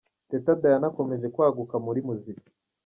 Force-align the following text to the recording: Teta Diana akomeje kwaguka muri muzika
Teta 0.29 0.51
Diana 0.61 0.87
akomeje 0.91 1.25
kwaguka 1.35 1.75
muri 1.85 1.99
muzika 2.07 2.49